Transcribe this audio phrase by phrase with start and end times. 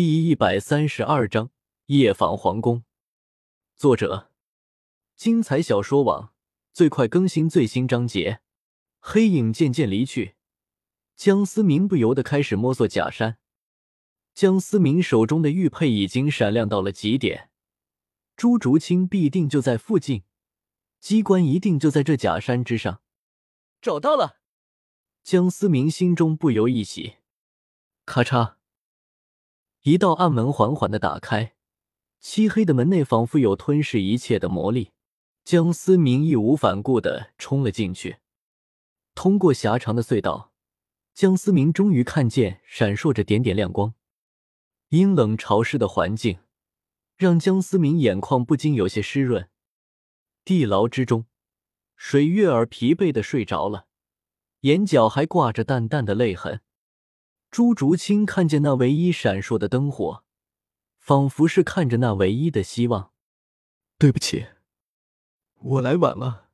[0.00, 1.50] 第一百三十二章
[1.86, 2.84] 夜访皇宫。
[3.74, 4.30] 作者：
[5.16, 6.32] 精彩小说网，
[6.72, 8.40] 最快更新最新章节。
[9.00, 10.36] 黑影渐渐离去，
[11.16, 13.38] 江思明不由得开始摸索假山。
[14.34, 17.50] 江思明手中的玉佩已经闪亮到了极点，
[18.36, 20.22] 朱竹清必定就在附近，
[21.00, 23.02] 机关一定就在这假山之上。
[23.82, 24.36] 找到了，
[25.24, 27.16] 江思明心中不由一喜。
[28.06, 28.57] 咔嚓。
[29.88, 31.54] 一道暗门缓缓的打开，
[32.20, 34.90] 漆黑的门内仿佛有吞噬一切的魔力。
[35.44, 38.18] 江思明义无反顾的冲了进去。
[39.14, 40.52] 通过狭长的隧道，
[41.14, 43.94] 江思明终于看见闪烁着点点亮光。
[44.90, 46.40] 阴冷潮湿的环境
[47.16, 49.48] 让江思明眼眶不禁有些湿润。
[50.44, 51.24] 地牢之中，
[51.96, 53.86] 水月儿疲惫的睡着了，
[54.60, 56.60] 眼角还挂着淡淡的泪痕。
[57.50, 60.22] 朱竹清看见那唯一闪烁的灯火，
[60.98, 63.12] 仿佛是看着那唯一的希望。
[63.98, 64.46] 对不起，
[65.58, 66.50] 我来晚了。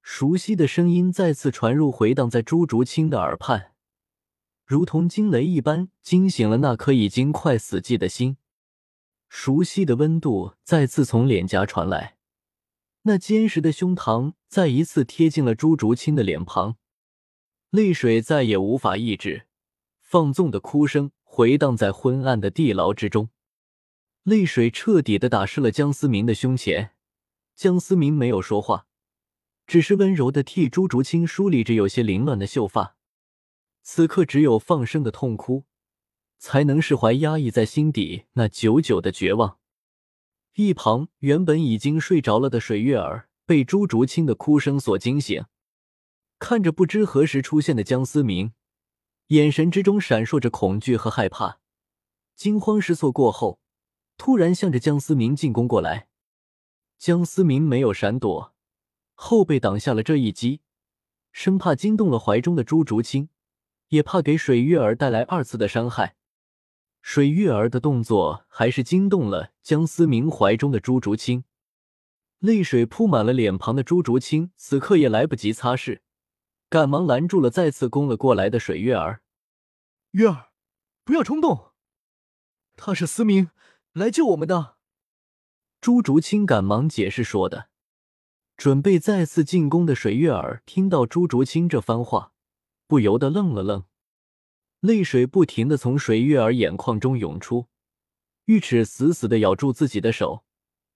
[0.00, 3.72] 熟悉的声音再次传入，回荡在朱竹清的耳畔，
[4.64, 8.36] 如同惊雷一般惊醒了那颗已经快死寂的心。
[9.28, 12.16] 熟悉的温度再次从脸颊传来，
[13.02, 16.76] 那坚实的胸膛再一次贴近了朱竹清的脸庞，
[17.70, 19.48] 泪水再也无法抑制。
[20.14, 23.30] 放纵的哭声回荡在昏暗的地牢之中，
[24.22, 26.92] 泪水彻底的打湿了江思明的胸前。
[27.56, 28.86] 江思明没有说话，
[29.66, 32.96] 只是温柔的替朱竹清梳理着有些凌乱的秀发。
[33.82, 35.64] 此刻，只有放声的痛哭，
[36.38, 39.58] 才能释怀压抑在心底那久久的绝望。
[40.54, 45.46] 一旁原本已经睡着了的水月儿被朱竹清的哭声所惊醒，
[46.38, 48.52] 看着不知何时出现的江思明。
[49.28, 51.58] 眼神之中闪烁着恐惧和害怕，
[52.34, 53.58] 惊慌失措过后，
[54.18, 56.08] 突然向着江思明进攻过来。
[56.98, 58.54] 江思明没有闪躲，
[59.14, 60.60] 后背挡下了这一击，
[61.32, 63.30] 生怕惊动了怀中的朱竹清，
[63.88, 66.16] 也怕给水月儿带来二次的伤害。
[67.00, 71.44] 水月儿的动作还是惊动了江思明怀中的朱竹清，
[72.40, 76.00] 泪水铺满了脸庞的朱竹清此刻也来不及擦拭。
[76.68, 79.22] 赶忙拦住了再次攻了过来的水月儿。
[80.12, 80.50] 月儿，
[81.04, 81.72] 不要冲动，
[82.76, 83.50] 他是思明
[83.92, 84.76] 来救我们的。
[85.80, 87.68] 朱竹清赶忙解释说的。
[88.56, 92.32] 准备再次进攻的水月儿听到朱竹清这番话，
[92.86, 93.84] 不由得愣了愣，
[94.78, 97.66] 泪水不停的从水月儿眼眶中涌出，
[98.44, 100.44] 玉齿死死的咬住自己的手，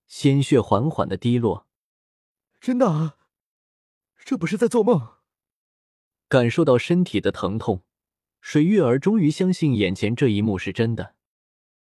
[0.06, 1.66] 鲜血缓缓的滴落。
[2.60, 3.18] 真的？
[4.24, 5.17] 这不是在做梦？
[6.28, 7.82] 感受到身体的疼痛，
[8.40, 11.14] 水月儿终于相信眼前这一幕是真的。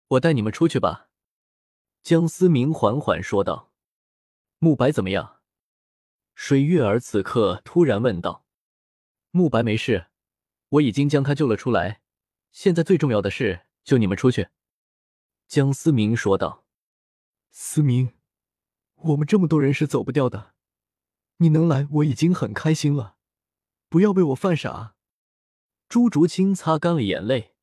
[0.07, 1.09] 我带你们出去吧。”
[2.01, 3.73] 江思明缓缓说道。
[4.59, 5.41] “慕白怎么样？”
[6.33, 8.45] 水月儿此刻突然问道。
[9.31, 10.07] “慕白没事，
[10.69, 12.01] 我已经将他救了出来。
[12.53, 14.47] 现在最重要的是救你们出去。”
[15.49, 16.63] 江思明说道。
[17.51, 18.13] “思明，
[18.95, 20.53] 我们这么多人是走不掉的，
[21.37, 23.15] 你能来我已经很开心了。”
[23.89, 24.95] 不要被我犯傻！
[25.87, 27.53] 朱竹清擦干了眼泪，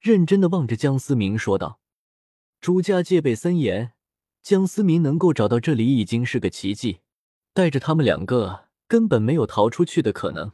[0.00, 1.80] 认真的望着江思明说道
[2.60, 3.92] ：“朱家戒备森严，
[4.42, 7.00] 江思明能够找到这里已经是个奇迹。
[7.52, 10.52] 带着他们两个，根本没有逃出去的可能。”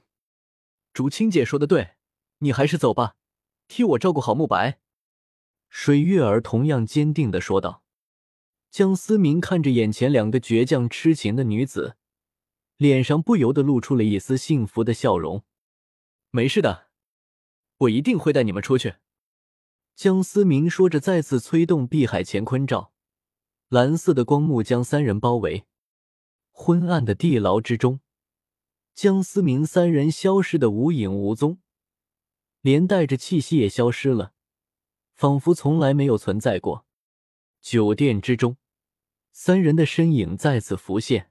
[0.93, 1.93] 竹清姐说的对，
[2.39, 3.17] 你还是走吧，
[3.69, 4.81] 替我照顾好慕白。”
[5.71, 7.83] 水月儿同样坚定的说道。
[8.71, 11.97] 江思明看着眼前两个倔强痴情的女子。
[12.77, 15.45] 脸上不由得露出了一丝幸福的笑容。
[16.31, 16.89] 没事的，
[17.79, 18.97] 我一定会带你们出去。
[19.95, 22.93] 江思明说着，再次催动碧海乾坤罩，
[23.69, 25.65] 蓝色的光幕将三人包围。
[26.51, 28.01] 昏暗的地牢之中，
[28.95, 31.59] 江思明三人消失的无影无踪，
[32.61, 34.35] 连带着气息也消失了，
[35.15, 36.85] 仿佛从来没有存在过。
[37.63, 38.59] 酒店之中，
[39.33, 41.31] 三人的身影再次浮现。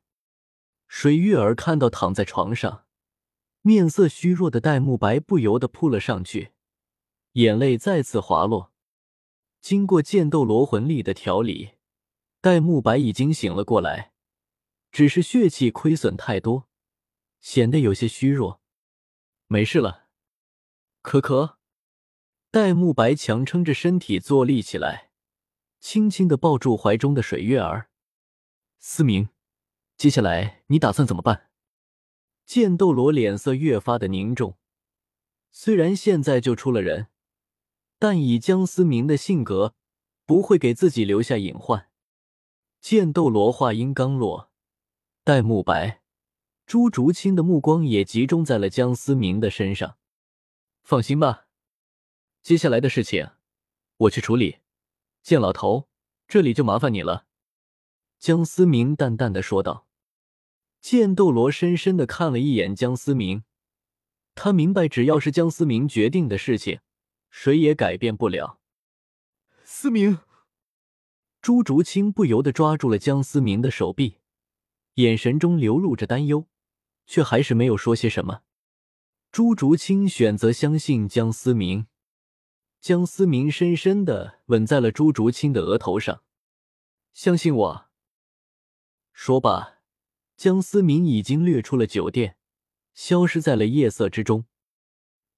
[0.87, 2.85] 水月儿看到躺在床上、
[3.61, 6.51] 面色虚弱的戴沐白，不由得扑了上去，
[7.33, 8.71] 眼泪再次滑落。
[9.61, 11.71] 经过剑斗罗魂力的调理，
[12.39, 14.13] 戴沐白已经醒了过来，
[14.91, 16.69] 只是血气亏损太多，
[17.41, 18.61] 显得有些虚弱。
[19.47, 20.07] 没事了，
[21.01, 21.57] 可可。
[22.51, 25.11] 戴沐白强撑着身体坐立起来，
[25.79, 27.89] 轻轻的抱住怀中的水月儿。
[28.79, 29.34] 思明。
[29.97, 31.50] 接下来你打算怎么办？
[32.45, 34.57] 剑斗罗脸色越发的凝重。
[35.51, 37.07] 虽然现在就出了人，
[37.97, 39.74] 但以江思明的性格，
[40.25, 41.89] 不会给自己留下隐患。
[42.81, 44.51] 剑斗罗话音刚落，
[45.24, 46.01] 戴沐白、
[46.65, 49.97] 朱竹清的目光也集中在了江思明的身上。
[50.83, 51.47] 放心吧，
[52.44, 53.31] 接下来的事情
[53.97, 54.57] 我去处理。
[55.24, 55.88] 剑老头，
[56.27, 57.25] 这里就麻烦你了。”
[58.19, 59.84] 江思明淡淡的说道。
[60.85, 63.43] 剑斗罗深深的看了一眼江思明，
[64.35, 66.79] 他明白，只要是江思明决定的事情，
[67.31, 68.59] 谁也改变不了。
[69.63, 70.19] 思明，
[71.41, 74.19] 朱竹清不由得抓住了江思明的手臂，
[74.93, 76.45] 眼神中流露着担忧，
[77.07, 78.43] 却还是没有说些什么。
[79.31, 81.87] 朱竹清选择相信江思明，
[82.79, 86.21] 江思明深深的吻在了朱竹清的额头上，
[87.11, 87.85] 相信我。
[89.11, 89.75] 说罢。
[90.37, 92.37] 江思明已经掠出了酒店，
[92.93, 94.45] 消失在了夜色之中。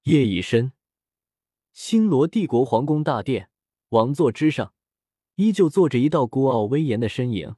[0.04, 0.72] 夜已深，
[1.72, 3.50] 星罗帝国皇宫大殿
[3.90, 4.72] 王座之上，
[5.36, 7.56] 依旧坐着一道孤傲威严的身影。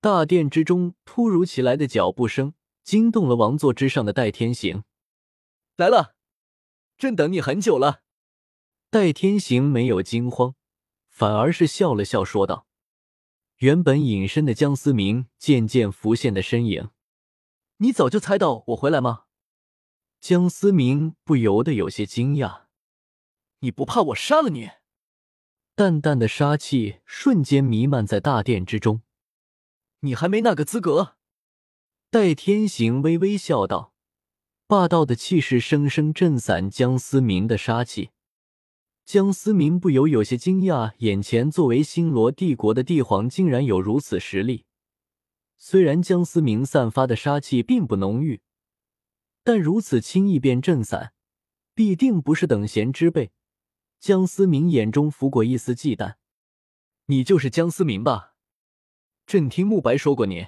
[0.00, 4.84] 大殿之中，突如其来的脚步声惊动了王座之上的戴天行。
[5.76, 6.14] 来了，
[6.96, 8.02] 朕等你很久了。
[8.90, 10.54] 戴天行没有惊慌，
[11.08, 12.66] 反而是笑了笑，说道。
[13.64, 16.90] 原本隐身的江思明渐渐浮现的身影，
[17.78, 19.22] 你早就猜到我回来吗？
[20.20, 22.64] 江思明不由得有些惊讶。
[23.60, 24.68] 你不怕我杀了你？
[25.74, 29.00] 淡淡的杀气瞬间弥漫在大殿之中。
[30.00, 31.16] 你还没那个资格。
[32.10, 33.94] 戴天行微微笑道，
[34.66, 38.10] 霸道的气势生生震散江思明的杀气。
[39.04, 44.64] 江思明不由有些惊讶，眼前作为星罗帝国的帝皇，竟然有如此实力。
[45.58, 48.40] 虽然江思明散发的杀气并不浓郁，
[49.42, 51.12] 但如此轻易便震散，
[51.74, 53.30] 必定不是等闲之辈。
[54.00, 56.14] 江思明眼中浮过一丝忌惮
[57.06, 58.34] ：“你就是江思明吧？
[59.26, 60.46] 朕听慕白说过你。”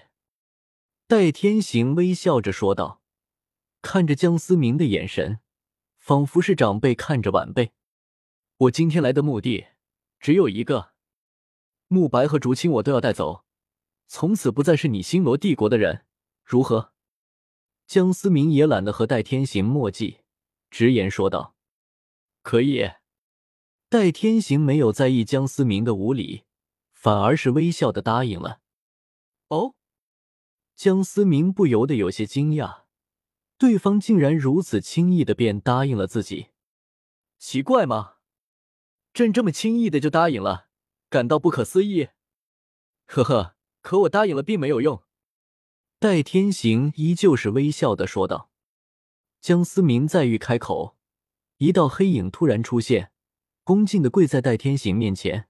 [1.07, 3.03] 戴天行微笑着说道，
[3.83, 5.41] 看着江思明的眼神，
[5.99, 7.73] 仿佛是长辈看着晚辈。
[8.59, 9.67] 我今天来的目的
[10.19, 10.93] 只有一个，
[11.89, 13.45] 慕白和竹青我都要带走，
[14.07, 16.07] 从此不再是你星罗帝国的人，
[16.43, 16.95] 如何？
[17.87, 20.21] 江思明也懒得和戴天行墨迹，
[20.71, 21.55] 直言说道
[22.43, 22.93] ：“可以。”
[23.91, 26.45] 戴天行没有在意江思明的无礼，
[26.93, 28.61] 反而是微笑的答应了。
[29.49, 29.75] 哦，
[30.75, 32.85] 江思明不由得有些惊讶，
[33.59, 36.49] 对方竟然如此轻易的便答应了自己，
[37.39, 38.15] 奇怪吗？
[39.17, 40.67] 朕这么轻易的就答应了，
[41.09, 42.09] 感到不可思议。
[43.07, 45.05] 呵呵，可我答应了并没有用。
[45.99, 48.51] 戴天行依旧是微笑的说道。
[49.41, 50.99] 江思明再欲开口，
[51.57, 53.11] 一道黑影突然出现，
[53.65, 55.49] 恭敬的跪在戴天行面前。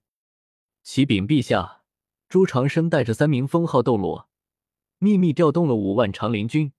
[0.84, 1.82] 启禀陛下，
[2.28, 4.28] 朱长生带着三名封号斗罗，
[4.98, 6.72] 秘密调动了五万长灵军，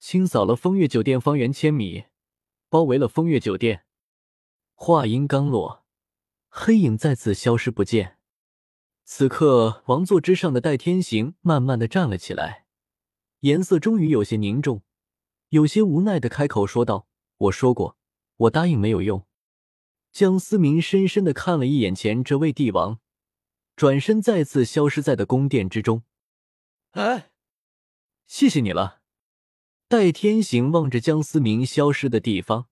[0.00, 2.06] 清扫了风月酒店方圆千米，
[2.68, 3.84] 包围了风月酒店。
[4.74, 5.81] 话音刚落。
[6.54, 8.18] 黑影再次消失不见。
[9.04, 12.66] 此刻，王座之上的戴天行慢慢的站了起来，
[13.40, 14.82] 颜色终于有些凝重，
[15.48, 17.08] 有些无奈的开口说道
[17.38, 17.96] ：“我说过，
[18.36, 19.26] 我答应没有用。”
[20.12, 23.00] 江思明深深的看了一眼前这位帝王，
[23.74, 26.02] 转身再次消失在的宫殿之中。
[26.90, 27.30] 哎，
[28.26, 29.00] 谢谢你了。
[29.88, 32.68] 戴天行望着江思明消失的地方，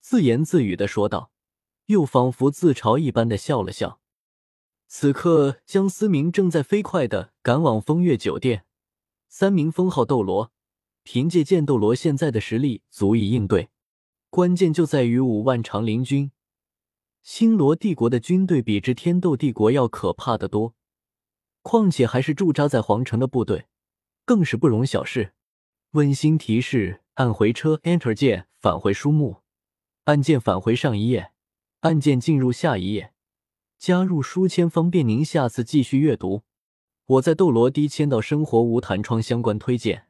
[0.00, 1.30] 自言自语的说道。
[1.90, 4.00] 又仿佛自嘲一般的笑了笑。
[4.86, 8.64] 此刻，江思明正在飞快的赶往风月酒店。
[9.28, 10.52] 三名封号斗罗，
[11.02, 13.70] 凭借剑斗罗现在的实力足以应对，
[14.28, 16.32] 关键就在于五万长林军。
[17.22, 20.74] 星罗帝国的军队比之天斗帝国要可怕的多，
[21.62, 23.66] 况且还是驻扎在皇城的部队，
[24.24, 25.34] 更是不容小视。
[25.92, 29.42] 温馨提示：按回车，Enter 键返回书目，
[30.04, 31.32] 按键返回上一页。
[31.80, 33.14] 案件进入下一页，
[33.78, 36.42] 加入书签方便您下次继续阅读。
[37.06, 40.09] 我在斗罗第一签到生活无弹窗相关推荐。